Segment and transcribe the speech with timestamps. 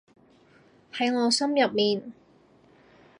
[0.93, 2.11] 喺我心入面